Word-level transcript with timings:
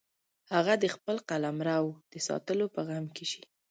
هغه 0.55 0.73
د 0.83 0.85
خپل 0.95 1.15
قلمرو 1.29 1.87
د 2.11 2.13
ساتلو 2.27 2.65
په 2.73 2.79
غم 2.87 3.05
کې 3.15 3.25
شي. 3.31 3.41